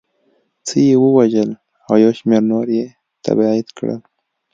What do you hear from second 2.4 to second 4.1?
نور یې تبعید کړل